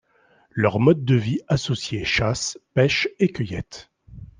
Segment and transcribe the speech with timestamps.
[0.49, 3.91] Leur mode de vie associait chasse, pêche et cueillette.